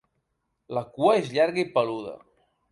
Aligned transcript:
La 0.77 0.83
cua 0.95 1.13
és 1.19 1.31
llarga 1.37 1.63
i 1.67 1.69
peluda. 1.79 2.19